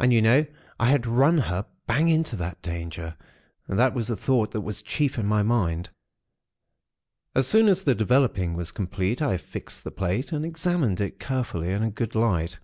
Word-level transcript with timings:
And, 0.00 0.10
you 0.10 0.22
know, 0.22 0.46
I 0.80 0.86
had 0.88 1.04
run 1.04 1.36
her 1.36 1.66
bang 1.86 2.08
into 2.08 2.34
that 2.36 2.62
danger. 2.62 3.14
That 3.68 3.92
was 3.92 4.06
the 4.08 4.16
thought 4.16 4.52
that 4.52 4.62
was 4.62 4.80
chief 4.80 5.18
in 5.18 5.26
my 5.26 5.42
mind. 5.42 5.90
"As 7.34 7.46
soon 7.46 7.68
as 7.68 7.82
the 7.82 7.94
developing 7.94 8.54
was 8.54 8.72
complete, 8.72 9.20
I 9.20 9.36
fixed 9.36 9.84
the 9.84 9.90
plate, 9.90 10.32
and 10.32 10.46
examined 10.46 10.98
it 11.02 11.20
carefully 11.20 11.72
in 11.72 11.82
a 11.82 11.90
good 11.90 12.14
light. 12.14 12.58